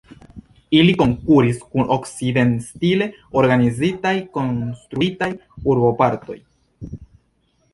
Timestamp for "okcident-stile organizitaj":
1.97-4.15